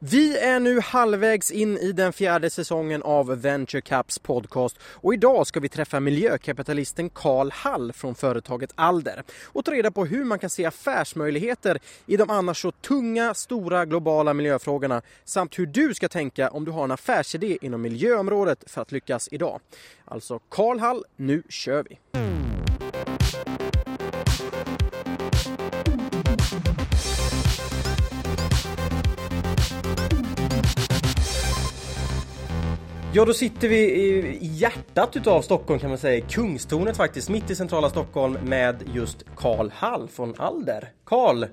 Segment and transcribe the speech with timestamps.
[0.00, 5.46] Vi är nu halvvägs in i den fjärde säsongen av Venture Caps podcast och idag
[5.46, 10.38] ska vi träffa miljökapitalisten Karl Hall från företaget Alder och ta reda på hur man
[10.38, 16.08] kan se affärsmöjligheter i de annars så tunga, stora globala miljöfrågorna samt hur du ska
[16.08, 19.60] tänka om du har en affärsidé inom miljöområdet för att lyckas idag.
[20.04, 21.98] Alltså Karl Hall, nu kör vi!
[33.18, 33.76] Ja, då sitter vi
[34.40, 39.24] i hjärtat utav Stockholm kan man säga, Kungstornet faktiskt, mitt i centrala Stockholm med just
[39.36, 40.88] Karl Hall från Alder.
[41.04, 41.44] Karl,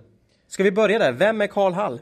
[0.47, 1.11] ska vi börja där?
[1.11, 2.01] Vem är Karl Hall?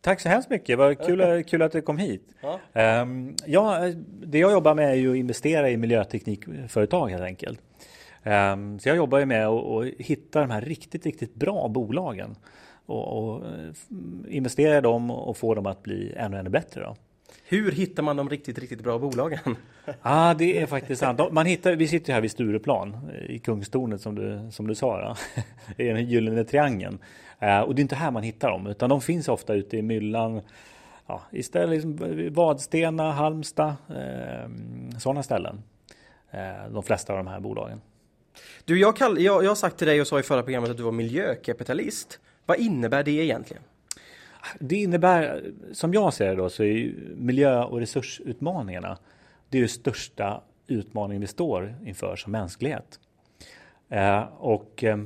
[0.00, 2.28] Tack så hemskt mycket, vad kul, kul att du kom hit.
[2.40, 3.00] Ja.
[3.02, 3.92] Um, ja,
[4.26, 7.60] det jag jobbar med är ju att investera i miljöteknikföretag helt enkelt.
[8.24, 12.36] Um, så jag jobbar ju med att, att hitta de här riktigt, riktigt bra bolagen
[12.86, 13.42] och, och
[14.28, 16.80] investera i dem och få dem att bli ännu, ännu bättre.
[16.80, 16.96] Då.
[17.44, 19.56] Hur hittar man de riktigt, riktigt bra bolagen?
[19.84, 21.32] Ja, ah, det är faktiskt sant.
[21.32, 25.16] Man hittar, vi sitter här vid Stureplan i Kungstornet som du, som du sa,
[25.76, 26.98] i den gyllene triangeln.
[27.42, 29.82] Uh, och det är inte här man hittar dem, utan de finns ofta ute i
[29.82, 30.40] myllan.
[31.06, 31.98] Ja, istället liksom
[32.34, 35.62] Vadstena, Halmstad, uh, sådana ställen.
[36.34, 37.80] Uh, de flesta av de här bolagen.
[38.64, 40.76] Du, jag, kall, jag, jag har sagt till dig och sa i förra programmet att
[40.76, 42.20] du var miljökapitalist.
[42.46, 43.62] Vad innebär det egentligen?
[44.60, 48.98] Det innebär, som jag ser det då, så är miljö och resursutmaningarna
[49.52, 53.00] det är ju största utmaningen vi står inför som mänsklighet.
[53.88, 54.98] Eh, och eh,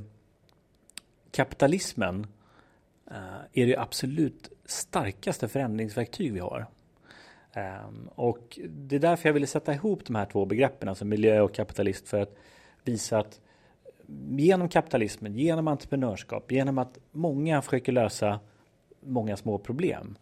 [1.31, 2.27] kapitalismen
[3.11, 6.67] eh, är det absolut starkaste förändringsverktyg vi har.
[7.53, 11.41] Eh, och det är därför jag ville sätta ihop de här två begreppen, alltså miljö
[11.41, 12.37] och kapitalist, för att
[12.85, 13.41] visa att
[14.29, 18.41] genom kapitalismen, genom entreprenörskap, genom att många försöker lösa
[19.07, 20.19] många små problem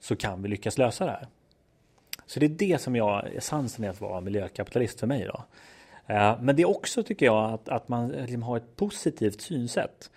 [0.00, 1.26] så kan vi lyckas lösa det här.
[2.26, 5.24] Så det är det som jag, essensen är att vara miljökapitalist för mig.
[5.24, 5.44] Då.
[6.14, 10.10] Eh, men det är också tycker jag att, att man liksom har ett positivt synsätt.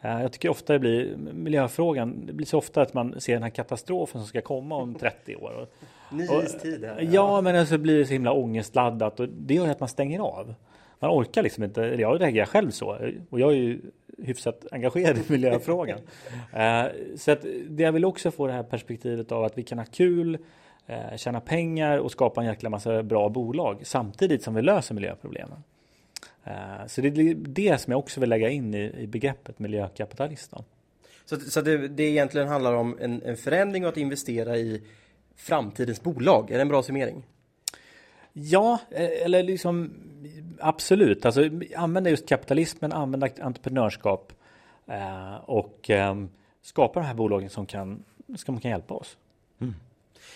[0.00, 3.42] Eh, jag tycker ofta det blir miljöfrågan, det blir så ofta att man ser den
[3.42, 5.68] här katastrofen som ska komma om 30 år.
[6.10, 6.84] Ny istid.
[6.84, 10.20] Ja, ja, men så blir det så himla ångestladdat och det gör att man stänger
[10.20, 10.54] av.
[10.98, 12.98] Man orkar liksom inte, jag reagerar själv så
[13.30, 13.80] och jag är ju
[14.22, 15.98] hyfsat engagerad i miljöfrågan.
[16.52, 16.84] eh,
[17.16, 19.84] så att det jag vill också få det här perspektivet av att vi kan ha
[19.84, 20.38] kul,
[20.86, 25.64] eh, tjäna pengar och skapa en jäkla massa bra bolag samtidigt som vi löser miljöproblemen.
[26.44, 30.54] Eh, så det är det som jag också vill lägga in i, begreppet miljökapitalist.
[31.24, 34.82] Så, så det, det egentligen handlar om en, en förändring och att investera i
[35.36, 36.50] framtidens bolag?
[36.50, 37.22] Är det en bra summering?
[38.40, 39.90] Ja, eh, eller liksom
[40.60, 41.26] absolut.
[41.26, 44.32] Alltså använda just kapitalismen, använda entreprenörskap
[44.86, 46.14] eh, och eh,
[46.62, 48.04] skapa de här bolagen som kan,
[48.36, 49.16] som kan hjälpa oss.
[49.60, 49.74] Mm.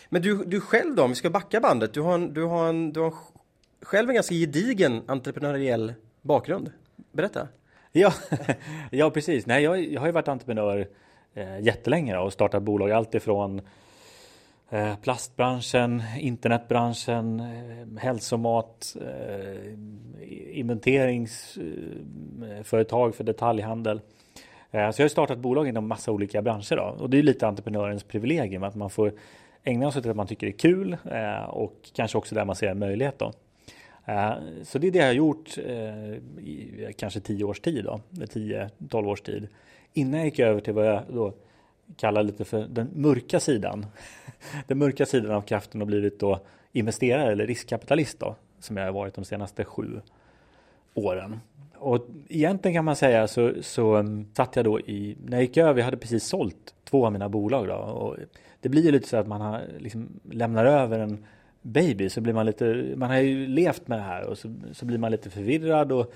[0.08, 1.94] Men du, du själv då, om vi ska backa bandet.
[1.94, 3.14] Du har, en, du, har en, du har
[3.82, 6.72] själv en ganska gedigen entreprenöriell bakgrund.
[7.12, 7.48] Berätta.
[7.92, 8.12] Ja,
[8.90, 9.46] ja precis.
[9.46, 10.88] Nej, jag, jag har ju varit entreprenör
[11.34, 13.60] eh, jättelänge och startat bolag alltifrån
[14.72, 17.46] Eh, plastbranschen, internetbranschen, eh,
[17.98, 19.56] hälsomat, eh,
[20.58, 24.00] inventeringsföretag för detaljhandel.
[24.70, 26.82] Så jag har startat bolag inom massa olika branscher då.
[26.82, 29.12] och det är lite entreprenörens privilegium att man får
[29.64, 30.96] ägna sig åt det man tycker är kul
[31.48, 33.32] och kanske också där man ser en möjlighet då.
[34.62, 35.58] Så det är det jag har gjort
[36.38, 39.48] i kanske tio års tid 10-12 års tid.
[39.92, 41.34] Innan jag gick över till vad jag då
[41.96, 43.86] kallar lite för den mörka sidan.
[44.66, 46.40] Den mörka sidan av kraften har blivit då
[46.72, 50.00] investerare eller riskkapitalist då, som jag har varit de senaste sju
[50.94, 51.40] åren.
[51.74, 55.56] Och egentligen kan man säga så, så um, satt jag då i, när jag gick
[55.56, 57.74] över, jag hade precis sålt två av mina bolag då.
[57.74, 58.16] Och
[58.60, 61.24] det blir ju lite så att man har, liksom, lämnar över en
[61.62, 64.84] baby så blir man lite, man har ju levt med det här och så, så
[64.84, 66.12] blir man lite förvirrad och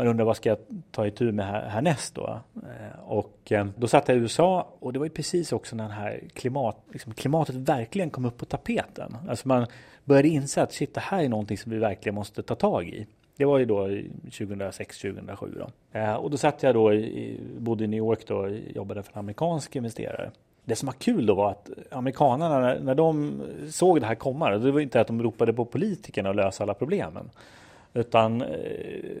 [0.00, 0.58] man undrar vad ska jag
[0.90, 2.40] ta itu med här, härnäst då?
[2.54, 5.84] Eh, och eh, då satt jag i USA och det var ju precis också när
[5.84, 9.16] den här klimat, liksom klimatet verkligen kom upp på tapeten.
[9.28, 9.66] Alltså man
[10.04, 13.06] började inse att shit, det här är någonting som vi verkligen måste ta tag i.
[13.36, 15.98] Det var ju då 2006-2007 då.
[15.98, 19.12] Eh, och då satt jag då, i, bodde i New York då, och jobbade för
[19.12, 20.30] en amerikansk investerare.
[20.64, 24.70] Det som var kul då var att amerikanerna, när de såg det här komma, det
[24.70, 27.30] var inte att de ropade på politikerna att lösa alla problemen.
[27.94, 28.48] Utan eh,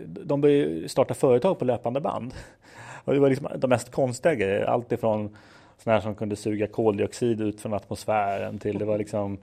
[0.06, 2.34] de började starta företag på löpande band.
[3.04, 4.64] Och det var liksom de mest konstiga grejer.
[4.64, 5.36] Allt ifrån
[5.78, 9.38] sådana som kunde suga koldioxid ut från atmosfären till det var liksom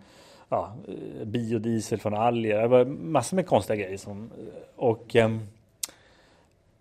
[0.50, 2.62] ja, eh, biodiesel från alger.
[2.62, 3.98] Det var massor med konstiga grejer.
[3.98, 5.38] Som, eh, och eh,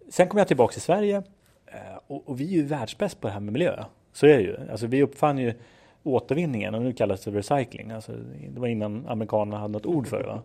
[0.08, 1.22] sen kom jag tillbaka till Sverige
[2.06, 3.84] och, och, vi är ju världsbäst på det här med miljö.
[4.12, 4.56] Så är det ju.
[4.70, 5.54] Alltså vi uppfann ju
[6.02, 7.90] återvinningen och nu kallas det recycling.
[7.90, 8.12] Alltså,
[8.49, 10.26] det var innan amerikanerna hade något ord för det.
[10.26, 10.42] Va?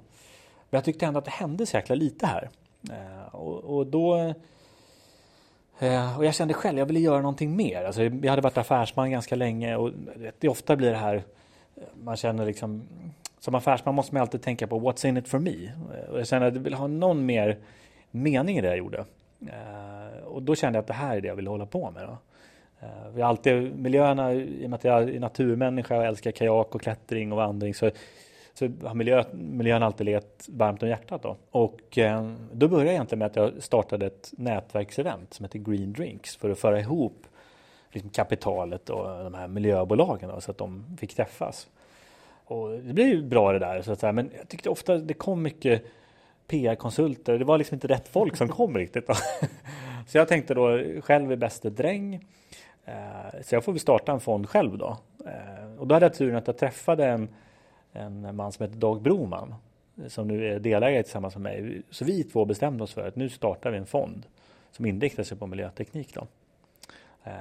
[0.72, 2.50] Men jag tyckte ändå att det hände så jäkla lite här.
[2.90, 4.34] Eh, och, och, då
[5.80, 7.84] eh, och jag kände själv, jag ville göra någonting mer.
[7.84, 9.92] Alltså, jag hade varit affärsman ganska länge och
[10.40, 11.16] det ofta blir det här,
[11.76, 12.84] eh, man känner liksom
[13.40, 15.72] som affärsman måste man alltid tänka på what's in it for me.
[16.12, 17.58] Och jag kände att jag ville ha någon mer
[18.12, 19.06] mening i det jag gjorde.
[20.26, 22.04] Och då kände jag att det här är det jag vill hålla på med.
[22.04, 22.18] Då.
[23.14, 26.82] Vi har alltid miljöerna, i och med att jag är naturmänniska och älskar kajak och
[26.82, 27.92] klättring och vandring så,
[28.54, 31.24] så har miljö, miljön alltid legat varmt om hjärtat.
[31.24, 31.38] Då.
[31.52, 35.94] Och eh, då började jag egentligen med att jag startade ett nätverksevent som heter Green
[35.94, 37.28] Drinks för att föra ihop
[37.92, 41.68] liksom kapitalet och de här miljöbolagen då, så att de fick träffas.
[42.46, 44.12] Och det blev ju bra det där, så att säga.
[44.12, 45.86] men jag tyckte ofta det kom mycket
[46.48, 47.40] PR-konsulter.
[47.40, 49.08] Det var liksom inte rätt folk som kom riktigt.
[49.08, 49.14] Då.
[50.08, 52.26] Så jag tänkte då själv är bäste dräng.
[52.86, 54.98] Eh, så jag får väl starta en fond själv då.
[55.26, 57.30] Eh, och då hade jag turen att jag träffade en,
[57.94, 59.56] en man som heter Dag Broman
[60.08, 61.82] som nu är delägare tillsammans med mig.
[61.90, 64.26] Så vi två bestämde oss för att nu startar vi en fond
[64.72, 66.16] som inriktar sig på miljöteknik.
[66.16, 66.28] Då.
[67.24, 67.32] Eh,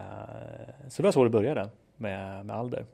[0.88, 2.84] så det var så det började med, med Alder.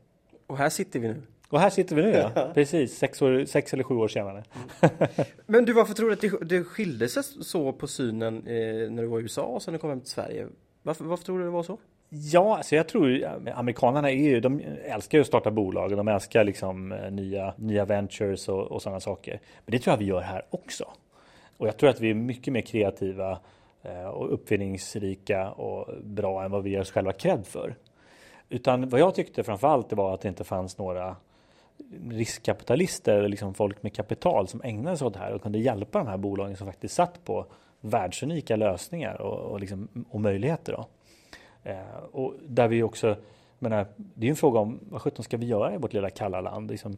[0.47, 1.23] Och här sitter vi nu.
[1.49, 2.51] Och här sitter vi nu ja.
[2.55, 4.45] Precis, sex, år, sex eller sju år senare.
[4.81, 5.27] Mm.
[5.47, 9.03] Men du, varför tror du att det, det skilde sig så på synen eh, när
[9.03, 10.47] du var i USA och sen när du kom hem till Sverige?
[10.83, 11.79] Varför, varför tror du det var så?
[12.19, 13.25] Ja, alltså jag tror
[13.55, 17.55] amerikanerna är ju, de älskar ju att starta bolag och de älskar liksom eh, nya,
[17.57, 19.41] nya ventures och, och sådana saker.
[19.65, 20.85] Men det tror jag vi gör här också.
[21.57, 23.39] Och jag tror att vi är mycket mer kreativa
[23.83, 27.75] eh, och uppfinningsrika och bra än vad vi gör oss själva cred för.
[28.49, 31.17] Utan vad jag tyckte framförallt var att det inte fanns några
[32.11, 35.99] riskkapitalister eller liksom folk med kapital som ägnade sig åt det här och kunde hjälpa
[35.99, 37.47] de här bolagen som faktiskt satt på
[37.81, 40.73] världsunika lösningar och, och, liksom, och möjligheter.
[40.73, 40.87] Då.
[41.67, 43.17] Eh, och där vi också,
[43.59, 46.41] menar, det är en fråga om vad sjutton ska vi göra i vårt lilla kalla
[46.41, 46.71] land?
[46.71, 46.97] Liksom,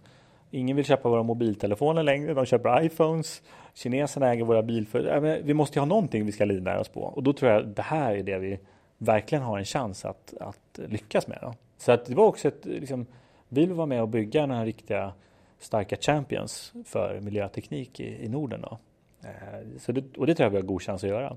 [0.50, 3.42] ingen vill köpa våra mobiltelefoner längre, de köper iPhones.
[3.74, 5.20] Kineserna äger våra bilföretag.
[5.42, 7.82] Vi måste ju ha någonting vi ska livnära oss på och då tror jag det
[7.82, 8.58] här är det vi
[8.98, 11.38] verkligen har en chans att, att lyckas med.
[11.42, 11.54] Då.
[11.78, 13.06] Så att det var också ett, liksom,
[13.48, 15.12] vi vill vara med och bygga den här riktiga
[15.58, 18.60] starka champions för miljöteknik i, i Norden.
[18.60, 18.78] Då.
[19.22, 21.36] Eh, så det, och det tror jag vi har god chans att göra.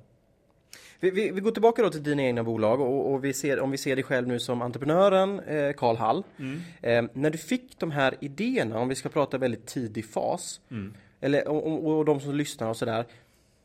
[1.02, 3.72] Vi, vi, vi går tillbaka då till dina egna bolag och, och, vi ser, om
[3.72, 6.24] vi ser dig själv nu som entreprenören eh, Karl Hall.
[6.40, 6.62] Mm.
[6.82, 10.94] Eh, när du fick de här idéerna, om vi ska prata väldigt tidig fas, mm.
[11.22, 13.06] eller, och, och, och de som lyssnar och sådär.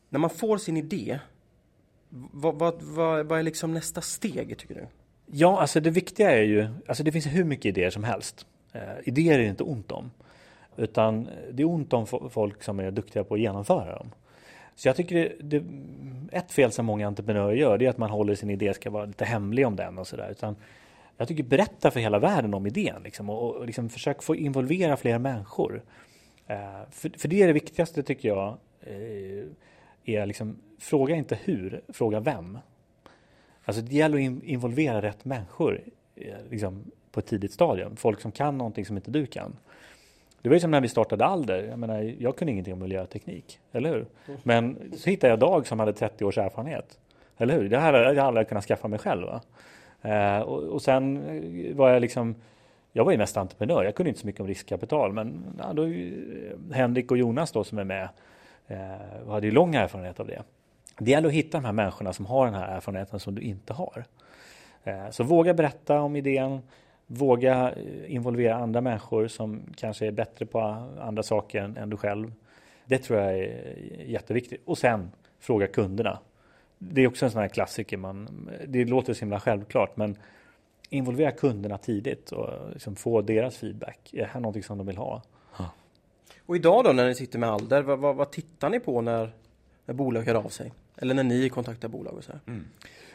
[0.09, 1.19] När man får sin idé,
[2.09, 4.87] vad, vad, vad, vad är liksom nästa steg tycker du?
[5.25, 8.45] Ja, alltså det viktiga är ju, alltså det finns hur mycket idéer som helst.
[8.73, 10.11] Eh, idéer är det inte ont om.
[10.77, 14.11] Utan det är ont om folk som är duktiga på att genomföra dem.
[14.77, 15.63] Så jag tycker det, det,
[16.31, 19.05] ett fel som många entreprenörer gör det är att man håller sin idé ska vara
[19.05, 20.35] lite hemlig om den och sådär.
[21.17, 24.97] jag tycker berätta för hela världen om idén liksom, och, och liksom försök få involvera
[24.97, 25.83] fler människor.
[26.47, 26.57] Eh,
[26.91, 28.57] för, för det är det viktigaste tycker jag.
[28.81, 29.45] Eh,
[30.05, 32.57] är liksom, fråga inte hur, fråga vem.
[33.65, 35.81] Alltså det gäller att involvera rätt människor
[36.15, 37.95] eh, liksom, på ett tidigt stadium.
[37.95, 39.55] Folk som kan någonting som inte du kan.
[40.47, 41.63] Det var ju som när vi startade Alder.
[41.63, 44.05] Jag menar, jag kunde ingenting om miljöteknik, eller hur?
[44.43, 46.99] Men så hittade jag Dag som hade 30 års erfarenhet.
[47.37, 47.69] Eller hur?
[47.69, 49.27] Det hade jag aldrig kunnat skaffa mig själv.
[50.01, 52.35] Eh, och, och, sen eh, var jag liksom
[52.91, 53.83] jag var ju mest entreprenör.
[53.83, 55.13] Jag kunde inte så mycket om riskkapital.
[55.13, 58.09] Men ja, då, eh, Henrik och Jonas då som är med
[58.67, 60.43] eh, hade ju lång erfarenhet av det.
[60.97, 63.73] Det gäller att hitta de här människorna som har den här erfarenheten som du inte
[63.73, 64.05] har.
[64.83, 66.61] Eh, så våga berätta om idén.
[67.07, 70.59] Våga eh, involvera andra människor som kanske är bättre på
[70.99, 72.33] andra saker än, än du själv.
[72.85, 74.61] Det tror jag är jätteviktigt.
[74.65, 76.19] Och sen fråga kunderna.
[76.77, 77.97] Det är också en sån här klassiker.
[77.97, 80.17] Man, det låter så himla självklart men
[80.89, 84.13] involvera kunderna tidigt och liksom få deras feedback.
[84.13, 85.21] Är det här någonting som de vill ha?
[86.45, 89.31] Och idag då när ni sitter med Alder, vad, vad, vad tittar ni på när,
[89.85, 90.71] när bolag hör av sig?
[90.95, 92.41] Eller när ni kontaktar bolag och så här?
[92.47, 92.65] Mm.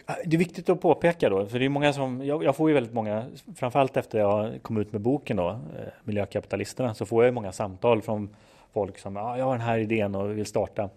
[0.06, 2.75] Det är viktigt att påpeka då, för det är många som, jag, jag får ju
[2.75, 3.25] väldigt många,
[3.56, 8.02] framförallt efter jag kom ut med boken då, eh, Miljökapitalisterna, så får jag många samtal
[8.02, 8.37] från
[8.73, 10.90] folk som, ja, jag har den här idén och vill starta.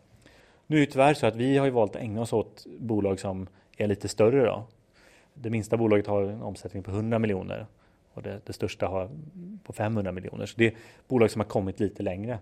[0.67, 3.19] Nu är det tyvärr så att vi har ju valt att ägna oss åt bolag
[3.19, 3.47] som
[3.77, 4.63] är lite större då.
[5.33, 7.65] Det minsta bolaget har en omsättning på 100 miljoner
[8.13, 9.09] och det, det största har
[9.63, 10.45] på 500 miljoner.
[10.45, 10.73] Så det är
[11.07, 12.39] bolag som har kommit lite längre.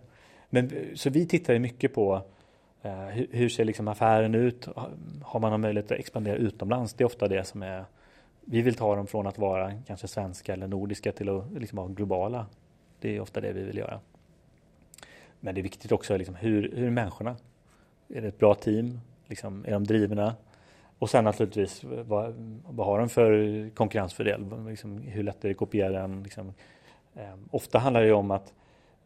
[0.50, 2.22] Men, så vi tittar mycket på
[2.84, 4.68] Eh, hur, hur, ser liksom affären ut?
[5.22, 6.94] Har man någon möjlighet att expandera utomlands?
[6.94, 7.86] Det är ofta det som är
[8.46, 11.88] vi vill ta dem från att vara kanske svenska eller nordiska till att liksom vara
[11.88, 12.46] globala.
[13.00, 14.00] Det är ofta det vi vill göra.
[15.40, 17.36] Men det är viktigt också liksom hur, hur är människorna?
[18.10, 19.00] Är det ett bra team?
[19.28, 20.36] Liksom, är de drivna?
[21.00, 22.34] Och sen naturligtvis vad,
[22.68, 24.66] vad har de för konkurrensfördel?
[24.70, 26.24] Liksom, hur lätt är det att kopiera den?
[26.24, 26.54] Liksom,
[27.16, 28.54] eh, ofta handlar det om att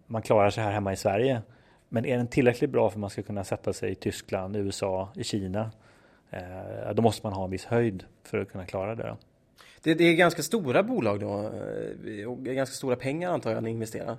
[0.05, 1.41] man klarar sig här hemma i Sverige.
[1.89, 5.09] Men är den tillräckligt bra för att man ska kunna sätta sig i Tyskland, USA,
[5.15, 5.71] i Kina?
[6.29, 9.15] Eh, då måste man ha en viss höjd för att kunna klara det.
[9.81, 11.51] Det, det är ganska stora bolag då
[12.09, 14.17] eh, och ganska stora pengar antar jag ni investerar.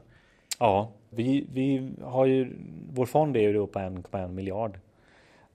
[0.59, 2.57] Ja, vi, vi har ju,
[2.93, 4.79] vår fond är ju då på 1,1 miljard.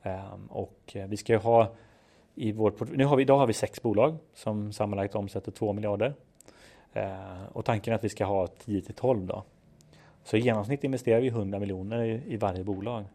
[0.03, 1.73] Um, och vi ska ju ha
[2.35, 6.13] i vår, nu har vi, idag har vi sex bolag som sammanlagt omsätter 2 miljarder.
[6.95, 9.43] Uh, och tanken är att vi ska ha 10 till 12 då.
[10.23, 13.05] Så i genomsnitt investerar vi 100 miljoner i, i varje bolag.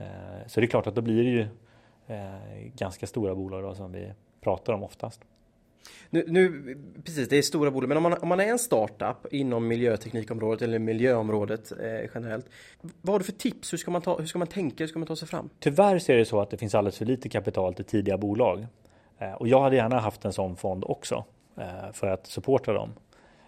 [0.00, 0.06] Uh,
[0.46, 3.92] så det är klart att då blir det ju uh, ganska stora bolag då som
[3.92, 5.20] vi pratar om oftast.
[6.10, 9.32] Nu, nu, precis, det är stora bolag, men om man, om man är en startup
[9.32, 12.46] inom miljöteknikområdet eller miljöområdet eh, generellt.
[12.80, 13.72] Vad har du för tips?
[13.72, 14.84] Hur ska, man ta, hur ska man tänka?
[14.84, 15.50] Hur ska man ta sig fram?
[15.58, 18.66] Tyvärr så är det så att det finns alldeles för lite kapital till tidiga bolag.
[19.18, 21.24] Eh, och jag hade gärna haft en sån fond också
[21.56, 22.92] eh, för att supporta dem.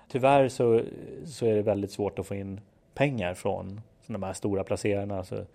[0.08, 0.82] Tyvärr så,
[1.24, 2.60] så är det väldigt svårt att få in
[2.94, 5.46] pengar från de här stora placerarna, alltså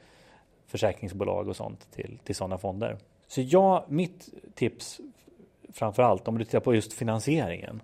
[0.67, 2.97] försäkringsbolag och sånt till, till sådana fonder.
[3.27, 4.99] Så ja, mitt tips
[5.73, 7.81] framför allt om du tittar på just finansieringen.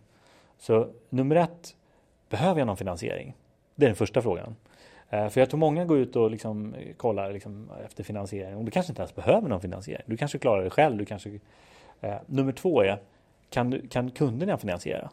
[0.57, 1.75] Så nummer ett,
[2.29, 3.33] behöver jag någon finansiering?
[3.75, 4.55] Det är den första frågan.
[5.09, 8.65] Eh, för jag tror många går ut och liksom eh, kollar liksom efter finansiering och
[8.65, 10.03] du kanske inte ens behöver någon finansiering.
[10.05, 10.97] Du kanske klarar det själv.
[10.97, 11.39] Du kanske,
[12.01, 12.99] eh, nummer två är,
[13.49, 15.09] kan, kan kunderna finansiera?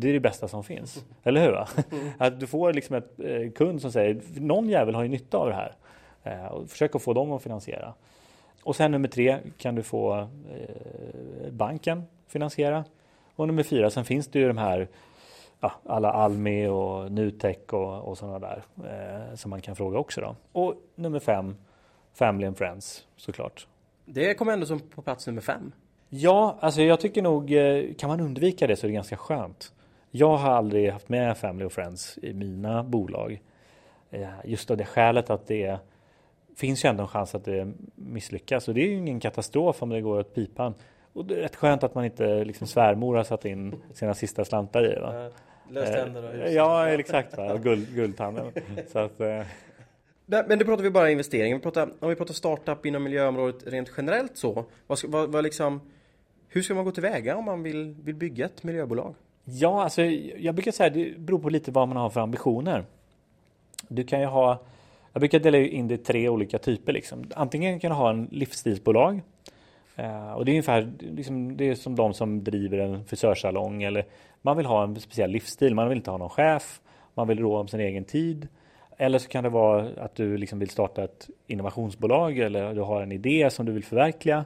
[0.00, 1.54] Det är det bästa som finns, eller hur?
[2.00, 2.12] Mm.
[2.18, 5.48] Att du får liksom ett eh, kund som säger, någon jävel har ju nytta av
[5.48, 5.74] det här.
[6.22, 7.94] Eh, och försök att få dem att finansiera.
[8.62, 12.84] Och sen nummer tre kan du få eh, banken finansiera.
[13.36, 14.88] Och nummer fyra, sen finns det ju de här
[15.60, 20.20] ja, alla Almi och Nutek och, och sådana där eh, som man kan fråga också
[20.20, 20.36] då.
[20.52, 21.56] Och nummer fem,
[22.14, 23.66] Family and Friends såklart.
[24.04, 25.72] Det kommer ändå som på plats nummer fem.
[26.08, 29.72] Ja, alltså jag tycker nog eh, kan man undvika det så är det ganska skönt.
[30.10, 33.42] Jag har aldrig haft med Family och Friends i mina bolag.
[34.10, 35.78] Eh, just av det skälet att det
[36.56, 39.88] finns ju ändå en chans att det misslyckas och det är ju ingen katastrof om
[39.88, 40.74] det går åt pipan.
[41.12, 44.44] Och det är rätt skönt att man inte liksom svärmor har satt in sina sista
[44.44, 45.00] slantar i.
[45.00, 45.30] Va?
[45.68, 47.36] Löständer eh, Ja, exakt.
[47.36, 47.56] Va?
[47.56, 48.52] Guld, guldtanden.
[48.88, 49.42] Så att, eh.
[50.26, 51.54] Men det pratar vi bara investering.
[51.54, 54.64] Vi pratar, om vi pratar startup inom miljöområdet rent generellt så.
[54.86, 55.80] Vad, vad, vad liksom,
[56.48, 59.14] hur ska man gå tillväga om man vill, vill bygga ett miljöbolag?
[59.52, 62.84] Ja, alltså jag brukar säga att det beror på lite vad man har för ambitioner.
[63.88, 64.58] Du kan ju ha
[65.12, 66.92] jag brukar dela in det i tre olika typer.
[66.92, 67.24] Liksom.
[67.34, 69.20] Antingen kan du ha en livsstilsbolag.
[69.96, 73.82] Eh, och det är ungefär liksom, det är som de som driver en frisörsalong.
[73.82, 74.04] Eller
[74.42, 75.74] man vill ha en speciell livsstil.
[75.74, 76.80] Man vill inte ha någon chef.
[77.14, 78.48] Man vill rå om sin egen tid.
[78.96, 83.02] Eller så kan det vara att du liksom vill starta ett innovationsbolag eller du har
[83.02, 84.44] en idé som du vill förverkliga.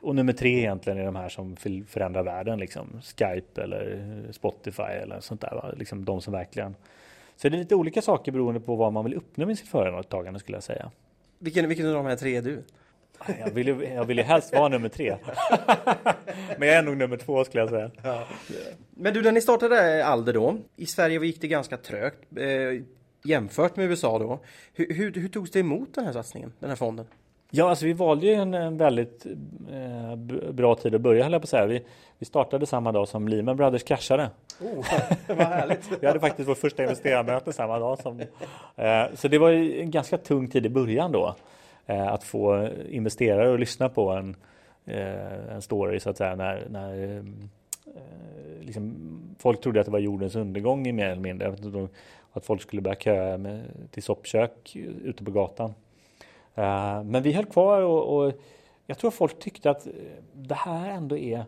[0.00, 4.82] Och nummer tre egentligen är de här som vill förändra världen, liksom Skype eller Spotify
[4.82, 5.54] eller sånt där.
[5.54, 5.72] Va?
[5.76, 6.74] Liksom de som verkligen
[7.36, 10.40] så det är lite olika saker beroende på vad man vill uppnå med sitt företagande
[10.40, 10.90] skulle jag säga.
[11.38, 12.62] Vilken, vilken av de här tre är du?
[13.38, 15.16] Jag vill ju, jag vill ju helst vara nummer tre.
[16.58, 17.90] Men jag är nog nummer två skulle jag säga.
[18.02, 18.26] Ja.
[18.90, 22.82] Men du, när ni startade Alder då, i Sverige gick det ganska trögt eh,
[23.24, 24.40] jämfört med USA då.
[24.74, 27.06] Hur, hur, hur togs det emot den här satsningen, den här fonden?
[27.50, 29.26] Ja, alltså vi valde ju en, väldigt
[29.72, 30.16] eh,
[30.52, 31.66] bra tid att börja, höll jag på att säga.
[31.66, 31.82] Vi,
[32.18, 34.30] vi startade samma dag som Lehman Brothers kraschade.
[34.60, 34.86] Oh,
[35.28, 35.90] vad härligt!
[36.00, 37.98] vi hade faktiskt vårt första investerarmöte samma dag.
[37.98, 38.20] Som,
[38.76, 41.34] eh, så det var en ganska tung tid i början då.
[41.86, 44.36] Eh, att få investerare att lyssna på en,
[44.86, 47.22] eh, en story så att säga när, när eh,
[48.60, 48.94] liksom,
[49.38, 51.56] folk trodde att det var jordens undergång i mer eller mindre.
[52.32, 55.74] Att folk skulle börja köa med, till soppkök ute på gatan.
[56.56, 58.32] Eh, men vi höll kvar och, och,
[58.86, 59.92] jag tror folk tyckte att eh,
[60.32, 61.44] det här ändå är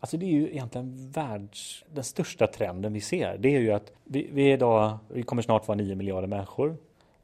[0.00, 3.38] Alltså det är ju egentligen världs, den största trenden vi ser.
[3.38, 6.76] Det är ju att vi, vi, är idag, vi kommer snart vara 9 miljarder människor.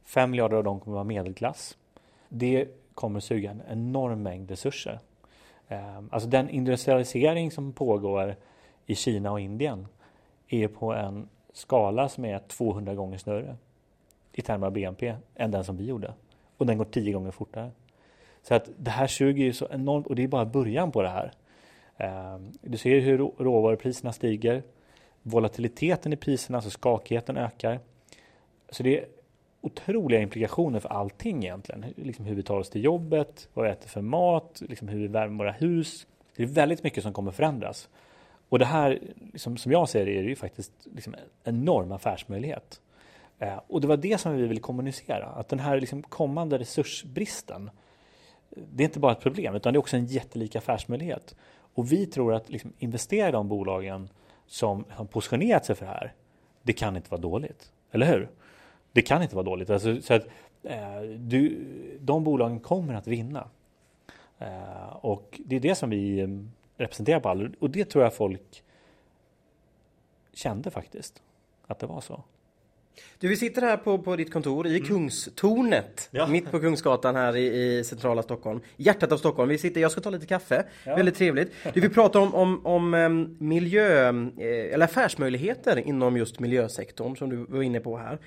[0.05, 1.77] 5 miljarder av dem kommer vara medelklass.
[2.29, 4.99] Det kommer suga en enorm mängd resurser.
[5.69, 8.37] Eh, alltså den industrialisering som pågår
[8.87, 9.87] i Kina och Indien
[10.49, 13.57] är på en skala som är 200 gånger större
[14.33, 16.15] i termer av BNP än den som vi gjorde
[16.57, 17.71] och den går tio gånger fortare.
[18.43, 21.09] Så att det här suger ju så enormt och det är bara början på det
[21.09, 21.33] här.
[21.97, 24.63] Ehm, du ser hur råvarupriserna stiger.
[25.23, 27.81] Volatiliteten i priserna, alltså skakigheten ökar.
[28.71, 29.07] Så det är
[29.61, 31.85] otroliga implikationer för allting egentligen.
[31.97, 35.07] Liksom hur vi tar oss till jobbet, vad vi äter för mat, liksom hur vi
[35.07, 36.07] värmer våra hus.
[36.37, 37.89] Det är väldigt mycket som kommer förändras.
[38.49, 39.01] Och det här,
[39.33, 42.81] liksom, som jag ser det, är det ju faktiskt liksom en enorm affärsmöjlighet.
[43.39, 47.71] Eh, och det var det som vi ville kommunicera, att den här liksom kommande resursbristen
[48.57, 51.37] det är inte bara ett problem utan det är också en jättelik affärsmöjlighet.
[51.75, 54.09] Och vi tror att liksom, investera i de bolagen
[54.47, 56.13] som har positionerat sig för det här,
[56.63, 57.73] det kan inte vara dåligt.
[57.91, 58.31] Eller hur?
[58.93, 59.71] Det kan inte vara dåligt.
[59.71, 60.27] Alltså, så att,
[60.63, 61.67] eh, du,
[62.01, 63.49] de bolagen kommer att vinna.
[64.39, 67.55] Eh, och det är det som vi mm, representerar på Allur.
[67.61, 68.63] Och det tror jag folk
[70.33, 71.23] kände faktiskt
[71.67, 72.23] att det var så.
[73.19, 74.89] Du, vi sitter här på, på ditt kontor i mm.
[74.89, 76.27] Kungstornet, ja.
[76.27, 78.61] mitt på Kungsgatan här i, i, centrala Stockholm.
[78.77, 79.49] Hjärtat av Stockholm.
[79.49, 80.65] Vi sitter, jag ska ta lite kaffe.
[80.85, 80.97] Ja.
[80.97, 81.53] Väldigt trevligt.
[81.75, 87.31] Du, vi pratar om, om, om um, miljö, eh, eller affärsmöjligheter inom just miljösektorn som
[87.31, 88.19] du var inne på här.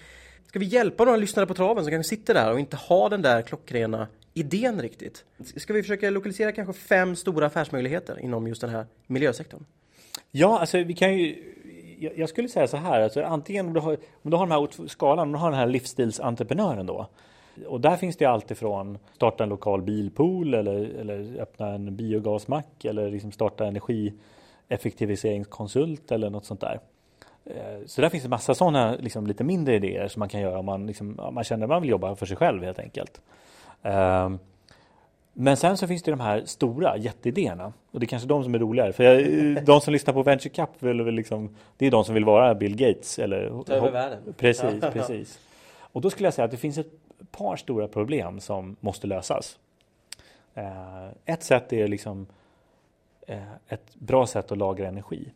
[0.47, 3.21] Ska vi hjälpa några lyssnare på traven som kanske sitter där och inte har den
[3.21, 5.25] där klockrena idén riktigt?
[5.55, 9.65] Ska vi försöka lokalisera kanske fem stora affärsmöjligheter inom just den här miljösektorn?
[10.31, 11.35] Ja, alltså vi kan ju
[11.97, 14.87] jag skulle säga så här, alltså, antingen om du har, om du har den här
[14.87, 17.07] skalan, om du har den här livsstilsentreprenören då.
[17.67, 22.85] Och där finns det allt ifrån starta en lokal bilpool eller, eller öppna en biogasmack
[22.85, 26.79] eller liksom starta energieffektiviseringskonsult eller något sånt där.
[27.45, 30.59] Eh, så där finns det massa sådana liksom, lite mindre idéer som man kan göra
[30.59, 33.21] om man, liksom, om man känner att man vill jobba för sig själv helt enkelt.
[33.81, 34.39] Ehm,
[35.39, 38.55] men sen så finns det de här stora jätteidéerna och det är kanske de som
[38.55, 38.93] är roligare.
[38.93, 42.55] För jag, de som lyssnar på Venture väl liksom, det är de som vill vara
[42.55, 43.19] Bill Gates.
[43.19, 44.33] Eller, Ta över världen.
[44.37, 45.39] Precis, precis.
[45.79, 46.91] Och då skulle jag säga att det finns ett
[47.31, 49.59] par stora problem som måste lösas.
[50.53, 52.27] Eh, ett sätt är liksom
[53.27, 55.31] eh, ett bra sätt att lagra energi.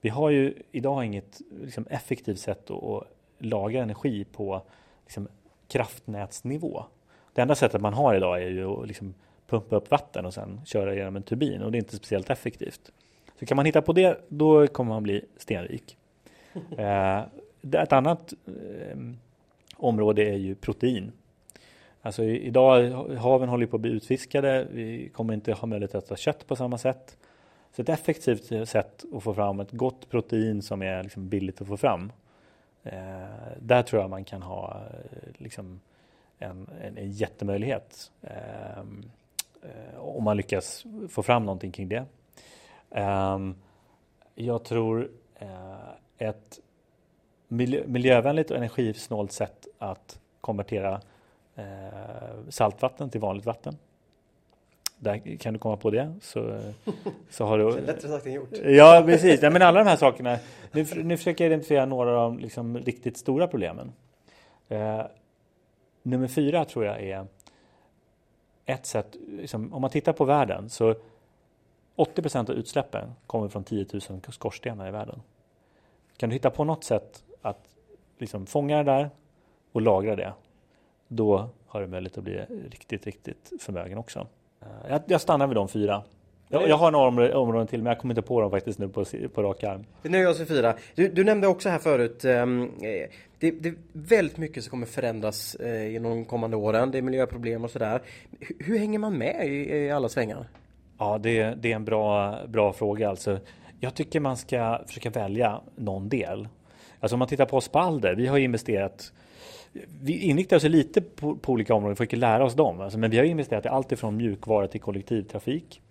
[0.00, 3.04] Vi har ju idag inget liksom, effektivt sätt att, att
[3.38, 4.62] lagra energi på
[5.04, 5.28] liksom,
[5.68, 6.84] kraftnätsnivå.
[7.38, 9.14] Det enda sättet man har idag är ju att liksom
[9.46, 12.92] pumpa upp vatten och sen köra genom en turbin och det är inte speciellt effektivt.
[13.38, 15.96] Så kan man hitta på det, då kommer man bli stenrik.
[16.78, 17.18] eh,
[17.72, 18.98] ett annat eh,
[19.76, 21.12] område är ju protein.
[22.02, 24.66] Alltså idag, haven håller på att bli utfiskade.
[24.70, 27.16] Vi kommer inte ha möjlighet att äta kött på samma sätt.
[27.76, 31.68] Så ett effektivt sätt att få fram ett gott protein som är liksom billigt att
[31.68, 32.12] få fram.
[32.82, 32.92] Eh,
[33.58, 34.82] där tror jag man kan ha
[35.36, 35.80] liksom,
[36.38, 39.10] en, en, en jättemöjlighet ehm,
[39.62, 42.04] eh, om man lyckas få fram någonting kring det.
[42.90, 43.38] Eh,
[44.34, 46.60] jag tror eh, ett
[47.48, 51.00] miljö, miljövänligt och energisnålt sätt att konvertera
[51.56, 51.64] eh,
[52.48, 53.76] saltvatten till vanligt vatten.
[54.98, 56.14] Där kan du komma på det.
[56.20, 56.60] Så,
[57.30, 57.80] så har du...
[57.80, 58.50] Lättare sagt än gjort.
[58.64, 59.42] Ja, precis.
[59.42, 60.38] Ja, men alla de här sakerna.
[60.72, 63.92] Nu, nu försöker jag identifiera några av de liksom, riktigt stora problemen.
[66.02, 67.26] Nummer fyra tror jag är
[68.66, 70.94] ett sätt, liksom, om man tittar på världen så
[71.94, 75.22] 80 procent av utsläppen kommer från 10 000 skorstenar i världen.
[76.16, 77.68] Kan du hitta på något sätt att
[78.18, 79.10] liksom fånga det där
[79.72, 80.32] och lagra det,
[81.08, 84.26] då har du möjlighet att bli riktigt, riktigt förmögen också.
[84.88, 86.02] Jag, jag stannar vid de fyra.
[86.48, 89.04] Jag, jag har några områden till men jag kommer inte på dem faktiskt nu på,
[89.34, 89.84] på rak arm.
[90.02, 90.74] Vi nöjer oss fyra.
[90.94, 92.70] Du, du, nämnde också här förut um,
[93.38, 96.90] det, det, är väldigt mycket som kommer förändras eh, genom de kommande åren.
[96.90, 98.02] Det är miljöproblem och sådär.
[98.40, 100.48] Hur, hur hänger man med i, i alla svängar?
[100.98, 103.08] Ja, det, det, är en bra, bra fråga.
[103.08, 103.38] Alltså,
[103.80, 106.48] jag tycker man ska försöka välja någon del.
[107.00, 109.12] Alltså om man tittar på Spalder, vi har investerat
[110.02, 112.80] vi inriktar oss lite på, på olika områden, för att lära oss dem.
[112.80, 115.82] Alltså, men vi har investerat i allt ifrån mjukvara till kollektivtrafik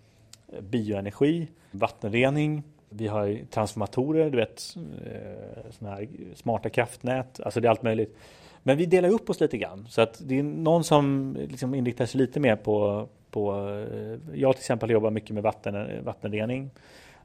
[0.60, 7.70] bioenergi, vattenrening, vi har transformatorer, du vet, eh, såna här smarta kraftnät, alltså det är
[7.70, 8.16] allt möjligt.
[8.62, 9.86] Men vi delar upp oss lite grann.
[9.88, 13.52] Så att det är någon som liksom inriktar sig lite mer på, på
[13.92, 16.70] eh, jag till exempel jobbar mycket med vatten, vattenrening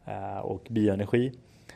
[0.06, 1.32] eh, och bioenergi.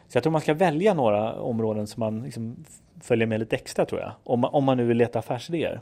[0.07, 2.55] Så jag tror man ska välja några områden som man liksom
[3.01, 5.81] följer med lite extra tror jag, om man, om man nu vill leta affärsidéer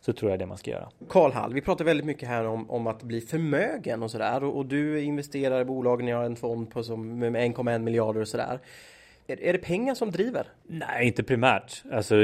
[0.00, 0.88] så tror jag det man ska göra.
[1.08, 4.56] Karl Hall, vi pratar väldigt mycket här om, om att bli förmögen och sådär och,
[4.56, 8.28] och, du investerar i bolagen, ni har en fond på som, med 1,1 miljarder och
[8.28, 8.60] sådär.
[9.26, 10.46] Är, är det pengar som driver?
[10.66, 11.82] Nej, inte primärt.
[11.92, 12.16] Alltså,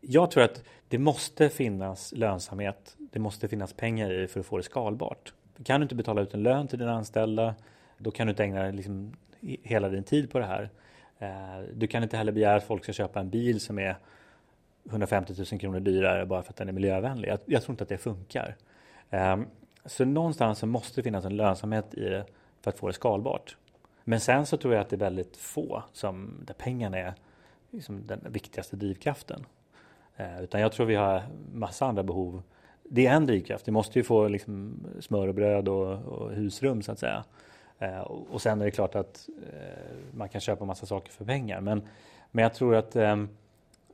[0.00, 2.96] jag tror att det måste finnas lönsamhet.
[2.98, 5.32] Det måste finnas pengar i för att få det skalbart.
[5.64, 7.54] Kan du inte betala ut en lön till dina anställda,
[7.98, 10.70] då kan du inte ägna liksom hela din tid på det här.
[11.18, 13.96] Eh, du kan inte heller begära att folk ska köpa en bil som är
[14.90, 17.28] 150 000 kronor dyrare bara för att den är miljövänlig.
[17.28, 18.56] Jag, jag tror inte att det funkar.
[19.10, 19.46] Um,
[19.84, 22.24] så någonstans så måste det finnas en lönsamhet i det
[22.60, 23.56] för att få det skalbart.
[24.04, 27.14] Men sen så tror jag att det är väldigt få som, där pengarna är
[27.70, 29.46] liksom den viktigaste drivkraften.
[30.20, 32.42] Uh, utan jag tror vi har massa andra behov.
[32.82, 33.68] Det är en drivkraft.
[33.68, 37.24] Vi måste ju få liksom smör och bröd och, och husrum så att säga.
[37.82, 41.60] Uh, och sen är det klart att uh, man kan köpa massa saker för pengar.
[41.60, 41.82] Men,
[42.30, 43.28] men jag tror att um,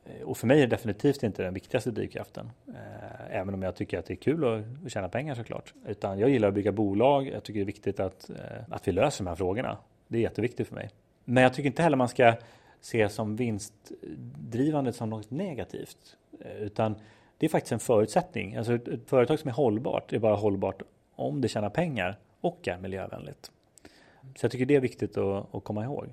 [0.08, 2.50] Eh, och för mig är det definitivt inte den viktigaste drivkraften.
[2.68, 4.44] Eh, även om jag tycker att det är kul
[4.84, 5.74] att tjäna pengar såklart.
[5.86, 7.28] Utan jag gillar att bygga bolag.
[7.28, 8.36] Jag tycker det är viktigt att, eh,
[8.70, 9.78] att vi löser de här frågorna.
[10.08, 10.90] Det är jätteviktigt för mig.
[11.24, 12.34] Men jag tycker inte heller man ska
[12.80, 16.16] se som vinstdrivandet som något negativt.
[16.58, 16.94] Utan
[17.38, 18.56] det är faktiskt en förutsättning.
[18.56, 20.82] Alltså ett, företag som är hållbart är bara hållbart
[21.14, 23.50] om det tjänar pengar och är miljövänligt.
[24.36, 26.08] Så jag tycker det är viktigt att, att komma ihåg.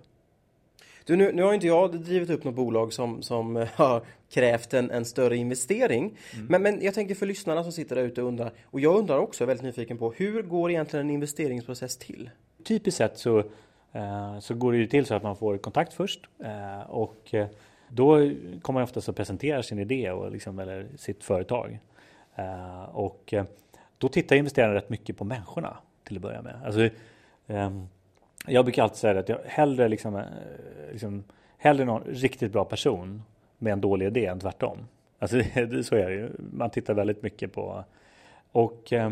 [1.06, 4.91] Du, nu, nu har inte jag drivit upp något bolag som, som har krävt en,
[4.91, 6.18] en större investering.
[6.34, 6.46] Mm.
[6.46, 9.18] Men, men jag tänker för lyssnarna som sitter där ute och undrar, och jag undrar
[9.18, 12.30] också, är väldigt nyfiken på, hur går egentligen en investeringsprocess till?
[12.63, 13.39] Typiskt sett så,
[13.91, 17.48] eh, så går det ju till så att man får kontakt först eh, och eh,
[17.89, 18.18] då
[18.62, 21.80] kommer man oftast att presentera sin idé och liksom, eller sitt företag.
[22.91, 23.34] Och
[23.98, 26.56] då tittar investerarna rätt mycket på människorna till att börja med.
[26.65, 26.89] Alltså,
[27.48, 27.88] um,
[28.47, 30.23] jag brukar alltid säga att jag hellre, liksom, eh,
[30.91, 31.23] liksom,
[31.58, 33.23] hellre någon riktigt bra person
[33.58, 34.77] med en dålig idé än tvärtom.
[35.19, 35.38] Alltså,
[35.84, 36.29] så är det ju.
[36.51, 37.84] Man tittar väldigt mycket på
[38.51, 39.10] och eh,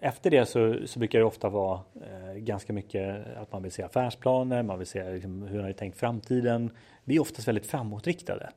[0.00, 3.82] efter det så, så brukar det ofta vara eh, ganska mycket att man vill se
[3.82, 6.70] affärsplaner, man vill se liksom, hur har ni tänkt framtiden.
[7.04, 8.50] Vi är oftast väldigt framåtriktade.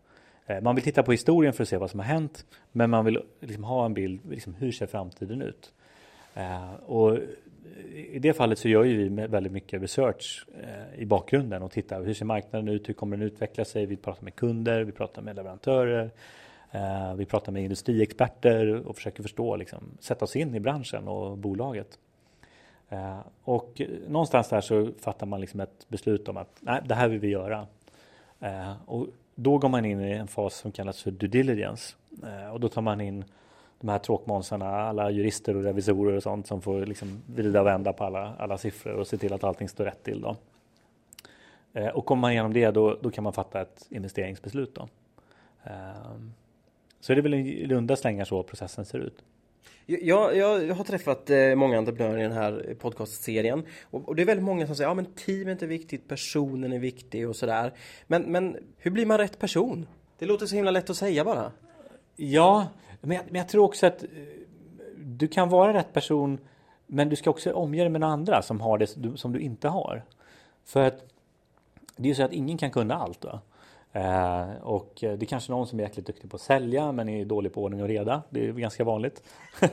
[0.45, 3.05] Eh, man vill titta på historien för att se vad som har hänt, men man
[3.05, 5.73] vill liksom, ha en bild, liksom, hur ser framtiden ut?
[6.33, 7.17] Eh, och
[8.11, 12.03] i det fallet så gör ju vi väldigt mycket research eh, i bakgrunden och tittar
[12.03, 13.85] hur ser marknaden ut, hur kommer den utveckla sig?
[13.85, 16.11] Vi pratar med kunder, vi pratar med leverantörer,
[16.71, 21.37] eh, vi pratar med industriexperter och försöker förstå, liksom, sätta oss in i branschen och
[21.37, 21.99] bolaget.
[22.89, 27.07] Eh, och någonstans där så fattar man liksom ett beslut om att nej, det här
[27.07, 27.67] vill vi göra.
[28.85, 31.95] Och då går man in i en fas som kallas för due diligence.
[32.51, 33.23] Och då tar man in
[33.79, 37.93] de här tråkmånsarna, alla jurister och revisorer och sånt som får liksom vrida och vända
[37.93, 40.21] på alla, alla siffror och se till att allting står rätt till.
[40.21, 40.35] Då.
[41.93, 44.75] Och kommer man igenom det då, då kan man fatta ett investeringsbeslut.
[44.75, 44.87] Då.
[46.99, 49.23] Så det är väl i runda slängar så processen ser ut.
[49.85, 54.43] Jag, jag, har träffat eh, många entreprenörer i den här podcastserien och, det är väldigt
[54.45, 57.73] många som säger ja teamet är viktigt, personen är viktig och sådär.
[58.07, 59.87] Men, men hur blir man rätt person?
[60.19, 61.51] Det låter så himla lätt att säga bara.
[62.15, 62.67] Ja,
[63.01, 64.09] men jag, men jag tror också att eh,
[64.97, 66.39] du kan vara rätt person
[66.87, 69.67] men du ska också omge dig med några andra som har det som du inte
[69.67, 70.03] har.
[70.65, 71.03] För att
[71.95, 73.25] det är ju så att ingen kan kunna allt.
[73.25, 73.39] Va?
[73.91, 77.09] Eh, och eh, det är kanske någon som är jäkligt duktig på att sälja men
[77.09, 78.21] är dålig på ordning och reda.
[78.29, 79.23] Det är ganska vanligt.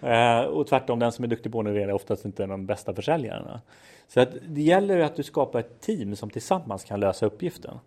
[0.00, 2.66] eh, och tvärtom, den som är duktig på ordning och reda är oftast inte de
[2.66, 3.60] bästa försäljarna.
[4.08, 7.78] Så att det gäller att du skapar ett team som tillsammans kan lösa uppgiften.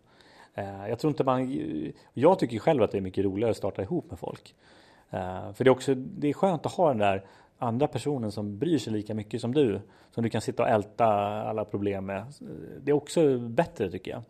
[0.58, 1.92] Eh, jag tror inte man...
[2.14, 4.56] Jag tycker själv att det är mycket roligare att starta ihop med folk.
[5.10, 7.26] Eh, för det är också det är skönt att ha den där
[7.58, 9.82] andra personen som bryr sig lika mycket som du.
[10.12, 11.06] Som du kan sitta och älta
[11.42, 12.26] alla problem med.
[12.82, 14.22] Det är också bättre tycker jag.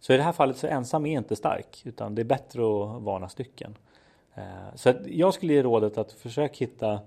[0.00, 3.02] Så i det här fallet så ensam är inte stark utan det är bättre att
[3.02, 3.76] vara några stycken.
[4.34, 7.00] Eh, så jag skulle ge rådet att försök hitta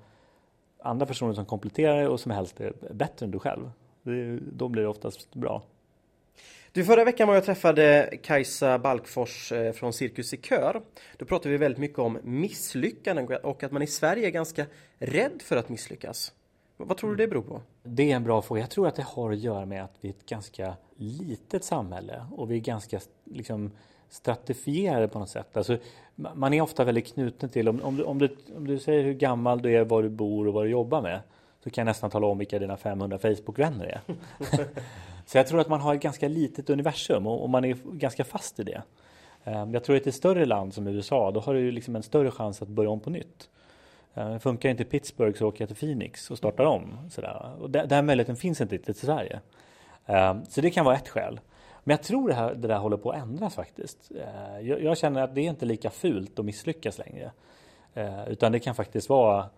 [0.80, 3.72] andra personer som kompletterar och som helst är bättre än du själv.
[4.52, 5.62] Då blir det oftast bra.
[6.78, 10.82] Du, förra veckan var jag träffade Kajsa Balkfors eh, från Cirkus i kör.
[11.18, 14.66] Då pratade vi väldigt mycket om misslyckanden och att man i Sverige är ganska
[15.00, 16.32] rädd för att misslyckas.
[16.78, 17.62] Vad tror du det beror på?
[17.84, 18.62] Det är en bra fråga.
[18.62, 22.26] Jag tror att det har att göra med att vi är ett ganska litet samhälle
[22.32, 23.72] och vi är ganska liksom,
[24.10, 25.58] stratifierade på något sätt.
[25.58, 25.78] Alltså,
[26.16, 29.14] man är ofta väldigt knuten till, om, om, du, om, du, om du säger hur
[29.14, 31.20] gammal du är, var du bor och vad du jobbar med
[31.64, 34.02] så kan jag nästan tala om vilka dina 500 Facebook-vänner är.
[35.28, 38.24] så jag tror att man har ett ganska litet universum och, och man är ganska
[38.24, 38.82] fast i det.
[39.44, 42.04] Ehm, jag tror att i ett större land som USA, då har du liksom en
[42.04, 43.50] större chans att börja om på nytt.
[44.14, 46.98] Ehm, funkar inte Pittsburgh så åker jag till Phoenix och startar om.
[47.10, 47.56] Sådär.
[47.60, 49.40] Och den möjligheten finns inte riktigt i Sverige.
[50.06, 51.40] Ehm, så det kan vara ett skäl.
[51.84, 54.12] Men jag tror det, här, det där håller på att ändras faktiskt.
[54.62, 57.32] Jag, jag känner att det är inte lika fult att misslyckas längre.
[58.28, 59.50] Utan det kan faktiskt vara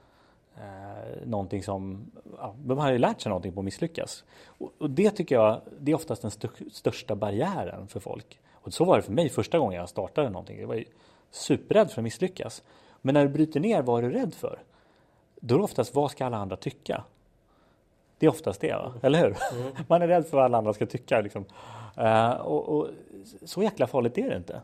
[1.25, 4.23] någonting som, ja, de har ju lärt sig någonting på att misslyckas.
[4.45, 6.31] Och, och det tycker jag, det är oftast den
[6.71, 8.39] största barriären för folk.
[8.53, 10.59] Och så var det för mig första gången jag startade någonting.
[10.59, 10.85] Jag var ju
[11.31, 12.63] superrädd för att misslyckas.
[13.01, 14.59] Men när du bryter ner vad är du rädd för?
[15.39, 17.03] Då är det oftast vad ska alla andra tycka?
[18.17, 18.93] Det är oftast det, va?
[19.01, 19.37] eller hur?
[19.61, 19.75] Mm.
[19.87, 21.21] Man är rädd för vad alla andra ska tycka.
[21.21, 21.45] Liksom.
[21.97, 22.87] Uh, och, och,
[23.43, 24.61] så jäkla farligt är det inte.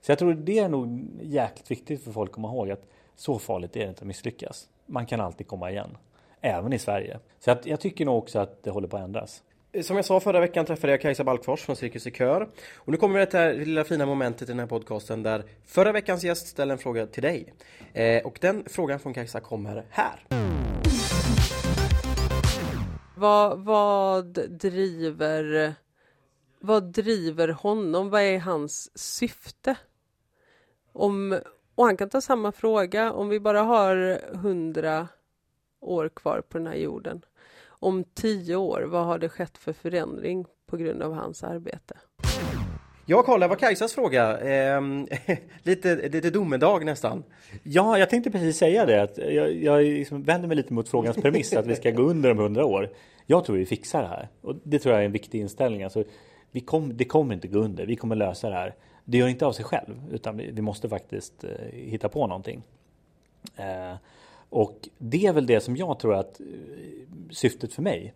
[0.00, 2.86] Så jag tror det är nog jäkligt viktigt för folk att komma ihåg att
[3.16, 4.68] så farligt är det inte att misslyckas.
[4.88, 5.96] Man kan alltid komma igen.
[6.40, 7.18] Även i Sverige.
[7.38, 9.42] Så jag, jag tycker nog också att det håller på att ändras.
[9.82, 12.48] Som jag sa förra veckan träffade jag Kajsa Balkfors från Cirkus i Kör.
[12.76, 15.44] Och nu kommer vi till det här lilla fina momentet i den här podcasten där
[15.66, 17.54] förra veckans gäst ställer en fråga till dig.
[17.92, 20.24] Eh, och den frågan från Kajsa kommer här.
[23.16, 25.74] Vad, vad driver
[26.60, 28.10] vad driver honom?
[28.10, 29.76] Vad är hans syfte?
[30.92, 31.40] Om,
[31.78, 35.08] och han kan ta samma fråga om vi bara har hundra
[35.80, 37.24] år kvar på den här jorden.
[37.66, 41.94] Om tio år, vad har det skett för förändring på grund av hans arbete?
[43.06, 44.38] Ja, Karl, det var Kajsas fråga.
[44.40, 44.80] Eh,
[45.62, 47.24] lite, lite domedag nästan.
[47.62, 49.02] Ja, jag tänkte precis säga det.
[49.02, 52.30] Att jag jag liksom vänder mig lite mot frågans premiss att vi ska gå under
[52.30, 52.90] om hundra år.
[53.26, 54.28] Jag tror vi fixar det här.
[54.40, 55.82] Och det tror jag är en viktig inställning.
[55.82, 56.04] Alltså,
[56.50, 57.86] vi kom, det kommer inte gå under.
[57.86, 58.74] Vi kommer lösa det här.
[59.10, 62.62] Det gör inte av sig själv, utan vi, vi måste faktiskt eh, hitta på någonting.
[63.56, 63.96] Eh,
[64.50, 66.46] och det är väl det som jag tror att eh,
[67.30, 68.14] syftet för mig.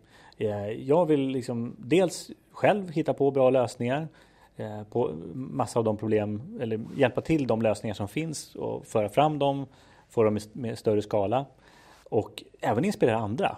[0.77, 4.07] Jag vill liksom dels själv hitta på bra lösningar
[4.55, 9.09] eh, på massa av de problem eller hjälpa till de lösningar som finns och föra
[9.09, 9.65] fram dem,
[10.09, 11.45] få dem med större skala
[12.03, 13.57] och även inspirera andra.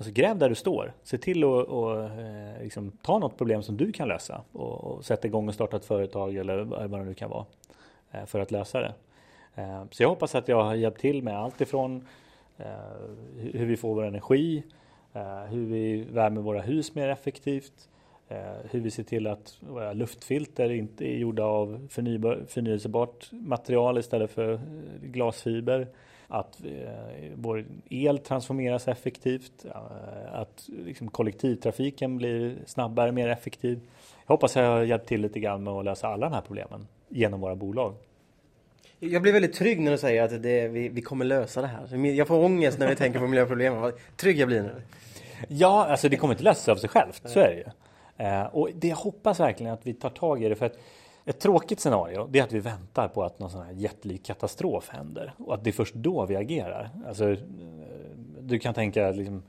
[0.00, 0.92] Alltså gräv där du står.
[1.02, 5.04] Se till att och, eh, liksom, ta något problem som du kan lösa och, och
[5.04, 7.44] sätta igång och starta ett företag eller vad det nu kan vara
[8.10, 8.94] eh, för att lösa det.
[9.54, 12.06] Eh, så jag hoppas att jag har hjälpt till med allt ifrån
[13.36, 14.62] hur vi får vår energi,
[15.48, 17.88] hur vi värmer våra hus mer effektivt,
[18.70, 24.30] hur vi ser till att våra luftfilter inte är gjorda av förnybar, förnyelsebart material istället
[24.30, 24.60] för
[25.02, 25.88] glasfiber.
[26.32, 26.60] Att
[27.34, 29.66] vår el transformeras effektivt,
[30.32, 33.80] att liksom kollektivtrafiken blir snabbare, mer effektiv.
[34.26, 36.86] Jag hoppas jag har hjälpt till lite grann med att lösa alla de här problemen
[37.08, 37.94] genom våra bolag.
[38.98, 42.06] Jag blir väldigt trygg när du säger att det, vi, vi kommer lösa det här.
[42.06, 43.80] Jag får ångest när vi tänker på miljöproblemen.
[43.80, 44.82] Vad trygg jag blir nu.
[45.48, 47.22] Ja, alltså det kommer inte lösa sig av sig självt.
[47.24, 47.64] Så är det ju.
[48.26, 50.54] Eh, och det jag hoppas verkligen att vi tar tag i det.
[50.54, 50.78] För att
[51.24, 54.88] ett tråkigt scenario det är att vi väntar på att någon sån här jättelik katastrof
[54.88, 55.32] händer.
[55.38, 56.90] Och att det är först då vi agerar.
[57.06, 57.38] Alltså, eh,
[58.40, 59.42] du kan tänka liksom,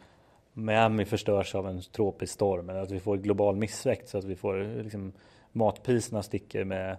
[0.53, 2.69] Miami förstörs av en tropisk storm.
[2.69, 5.11] Eller att vi får global missväxt så att vi får eh, liksom,
[5.51, 6.97] matpriserna sticker med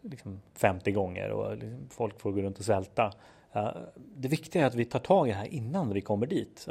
[0.00, 3.12] liksom 50 gånger och liksom folk får gå runt och svälta.
[3.52, 6.66] Eh, det viktiga är att vi tar tag i det här innan vi kommer dit.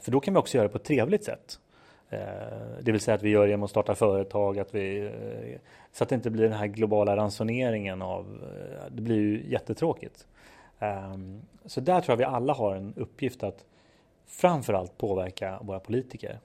[0.00, 1.58] För då kan vi också göra det på ett trevligt sätt.
[2.12, 2.18] Eh,
[2.82, 5.60] det vill säga att vi gör det genom att starta företag, att vi, eh,
[5.92, 10.26] så att det inte blir den här globala ransoneringen av, eh, det blir ju jättetråkigt.
[10.78, 13.64] Ehm, så där tror jag vi alla har en uppgift att
[14.26, 16.38] framförallt påverka våra politiker.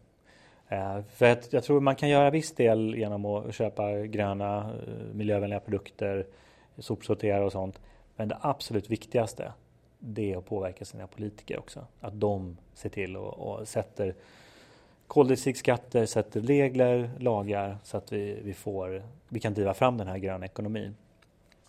[1.13, 4.71] För att jag tror man kan göra viss del genom att köpa gröna
[5.13, 6.25] miljövänliga produkter,
[6.77, 7.79] sopsortera och sånt.
[8.15, 9.51] Men det absolut viktigaste
[9.99, 11.85] det är att påverka sina politiker också.
[12.01, 14.15] Att de ser till och, och sätter
[15.07, 20.17] koldioxidskatter, sätter regler, lagar så att vi, vi, får, vi kan driva fram den här
[20.17, 20.95] gröna ekonomin.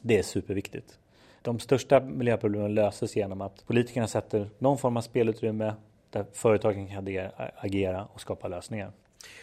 [0.00, 0.98] Det är superviktigt.
[1.42, 5.74] De största miljöproblemen löses genom att politikerna sätter någon form av spelutrymme
[6.10, 7.08] där företagen kan
[7.56, 8.92] agera och skapa lösningar.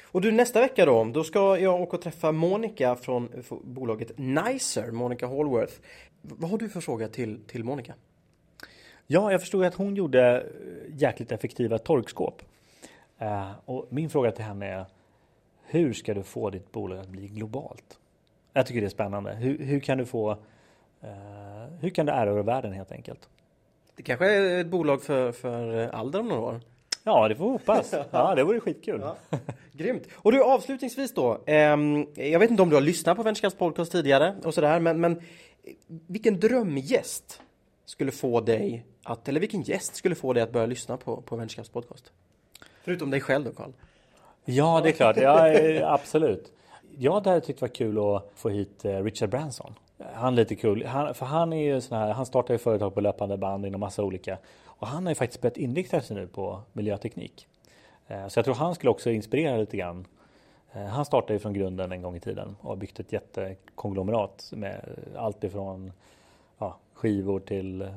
[0.03, 3.29] Och du nästa vecka då, då ska jag åka och träffa Monica från
[3.63, 5.73] bolaget Nicer, Monica Hallworth.
[6.21, 7.93] Vad har du för fråga till, till Monica?
[9.07, 10.45] Ja, jag förstod att hon gjorde
[10.89, 12.41] jäkligt effektiva torkskåp.
[13.21, 14.85] Uh, och min fråga till henne är
[15.63, 17.99] hur ska du få ditt bolag att bli globalt?
[18.53, 19.33] Jag tycker det är spännande.
[19.33, 20.37] Hur, hur kan du få uh,
[21.79, 23.29] hur kan du erövra världen helt enkelt?
[23.95, 26.61] Det kanske är ett bolag för, för Alder om några år?
[27.03, 27.93] Ja, det får vi hoppas.
[28.11, 29.01] Ja, det vore skitkul.
[29.01, 29.17] Ja.
[29.71, 30.03] Grymt.
[30.13, 31.41] Och du, avslutningsvis då.
[31.45, 31.77] Eh,
[32.15, 35.21] jag vet inte om du har lyssnat på Vänskaps podcast tidigare och sådär, men, men
[35.87, 37.41] vilken drömgäst
[37.85, 41.35] skulle få dig att, eller vilken gäst skulle få dig att börja lyssna på, på
[41.35, 42.11] Vänskaps podcast?
[42.85, 43.71] Förutom dig själv då, Karl?
[44.45, 45.17] Ja, det är klart.
[45.17, 46.51] Ja, eh, absolut.
[46.97, 49.73] Jag hade tyckt det var kul att få hit eh, Richard Branson.
[50.13, 52.93] Han är lite kul, han, för han är ju sån här, han startar ju företag
[52.93, 54.37] på löpande band inom massa olika.
[54.65, 57.47] Och han har ju faktiskt börjat inrikta sig nu på miljöteknik.
[58.07, 60.07] Eh, så jag tror han skulle också inspirera lite grann.
[60.71, 64.85] Han startade ju från grunden en gång i tiden och har byggt ett jättekonglomerat med
[65.15, 65.91] allt ifrån
[66.57, 67.87] ja, skivor till eh,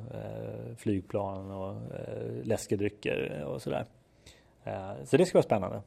[0.76, 3.84] flygplan och eh, läskedrycker och sådär.
[4.68, 5.82] Eh, så det ska vara spännande.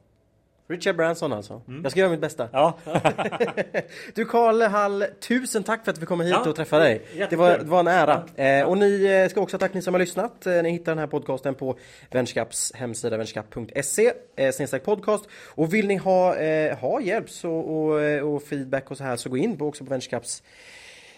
[0.72, 1.62] Richard Branson alltså.
[1.68, 1.82] Mm.
[1.82, 2.48] Jag ska göra mitt bästa.
[2.52, 2.78] Ja.
[4.14, 6.50] du Karl Hall, tusen tack för att vi kommer hit ja.
[6.50, 7.02] och träffade dig.
[7.30, 8.24] Det var, det var en ära.
[8.36, 8.44] Ja.
[8.44, 10.46] Eh, och ni eh, ska också tack ni som har lyssnat.
[10.46, 11.78] Eh, ni hittar den här podcasten på
[12.10, 15.28] Vänskaps hemsida vänskap.se eh, podcast.
[15.48, 19.16] Och vill ni ha, eh, ha hjälp så, och, eh, och feedback och så här
[19.16, 20.42] så gå in på, också på Vänskaps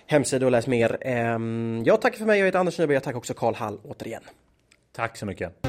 [0.06, 0.98] hemsida och läs mer.
[1.00, 1.38] Eh,
[1.84, 2.94] jag tackar för mig, jag heter Anders Nyberg.
[2.94, 4.22] Jag tackar också Karl Hall återigen.
[4.92, 5.66] Tack så mycket.